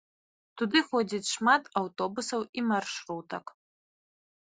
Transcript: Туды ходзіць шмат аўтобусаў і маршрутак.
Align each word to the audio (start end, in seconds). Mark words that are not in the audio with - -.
Туды 0.61 0.81
ходзіць 0.93 1.31
шмат 1.35 1.63
аўтобусаў 1.83 2.49
і 2.57 2.61
маршрутак. 2.73 3.59